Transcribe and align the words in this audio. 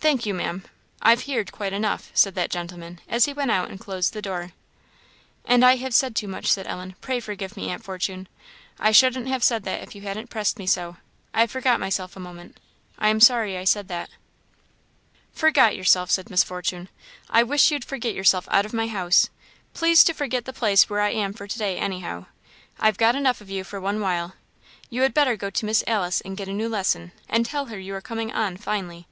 "Thank 0.00 0.24
you, 0.24 0.32
Maam, 0.32 0.62
I've 1.02 1.22
heerd 1.22 1.50
quite 1.50 1.72
enough," 1.72 2.12
said 2.14 2.36
that 2.36 2.52
gentleman, 2.52 3.00
as 3.08 3.24
he 3.24 3.32
went 3.32 3.50
out 3.50 3.68
and 3.68 3.80
closed 3.80 4.12
the 4.12 4.22
door. 4.22 4.52
"And 5.44 5.64
I 5.64 5.74
have 5.76 5.92
said 5.92 6.14
too 6.14 6.28
much," 6.28 6.46
said 6.52 6.68
Ellen. 6.68 6.94
"Pray 7.00 7.18
forgive 7.18 7.56
me, 7.56 7.68
Aunt 7.68 7.82
Fortune. 7.82 8.28
I 8.78 8.92
shouldn't 8.92 9.26
have 9.26 9.42
said 9.42 9.64
that 9.64 9.82
if 9.82 9.96
you 9.96 10.02
hadn't 10.02 10.30
pressed 10.30 10.56
me 10.56 10.68
so; 10.68 10.98
I 11.34 11.48
forgot 11.48 11.80
myself 11.80 12.14
a 12.14 12.20
moment. 12.20 12.60
I 12.96 13.08
am 13.08 13.18
sorry 13.18 13.58
I 13.58 13.64
said 13.64 13.88
that." 13.88 14.08
"Forgot 15.32 15.74
yourself!" 15.74 16.12
said 16.12 16.30
Miss 16.30 16.44
Fortune; 16.44 16.88
"I 17.28 17.42
wish 17.42 17.72
you'd 17.72 17.84
forget 17.84 18.14
yourself 18.14 18.46
out 18.52 18.64
of 18.64 18.72
my 18.72 18.86
house. 18.86 19.30
Please 19.74 20.04
to 20.04 20.14
forget 20.14 20.44
the 20.44 20.52
place 20.52 20.88
where 20.88 21.00
I 21.00 21.10
am 21.10 21.32
for 21.32 21.48
to 21.48 21.58
day, 21.58 21.76
anyhow; 21.76 22.26
I've 22.78 22.98
got 22.98 23.16
enough 23.16 23.40
of 23.40 23.50
you 23.50 23.64
for 23.64 23.80
one 23.80 24.00
while. 24.00 24.34
You 24.90 25.02
had 25.02 25.12
better 25.12 25.34
go 25.34 25.50
to 25.50 25.66
Miss 25.66 25.82
Alice 25.88 26.20
and 26.20 26.36
get 26.36 26.46
a 26.46 26.52
new 26.52 26.68
lesson, 26.68 27.10
and 27.28 27.44
tell 27.44 27.66
her 27.66 27.78
you 27.80 27.96
are 27.96 28.00
coming 28.00 28.30
on 28.32 28.56
finely." 28.58 29.08